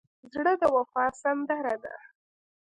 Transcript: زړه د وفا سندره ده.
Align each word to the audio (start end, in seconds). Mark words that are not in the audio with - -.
زړه 0.33 0.53
د 0.61 0.63
وفا 0.75 1.05
سندره 1.21 1.75
ده. 1.83 1.95